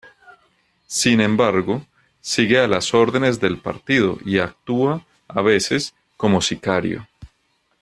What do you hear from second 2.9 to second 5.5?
órdenes del partido, y actúa, a